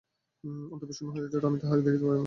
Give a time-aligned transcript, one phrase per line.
[0.71, 2.19] অন্তঃপুর শূন্য হইয়া আছে, আমি তাহা দেখিতে পারিব না।